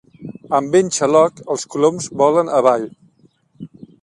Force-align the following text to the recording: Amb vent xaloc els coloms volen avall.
Amb 0.59 0.71
vent 0.77 0.87
xaloc 0.97 1.43
els 1.57 1.67
coloms 1.75 2.09
volen 2.23 2.51
avall. 2.63 2.89